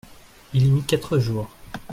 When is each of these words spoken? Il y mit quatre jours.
Il 0.55 0.65
y 0.65 0.71
mit 0.71 0.81
quatre 0.81 1.19
jours. 1.19 1.51